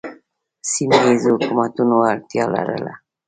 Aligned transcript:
سیمه 0.71 0.97
ییزو 1.05 1.29
حکومتونو 1.39 1.95
اړتیا 2.11 2.45
لرله 2.53 2.93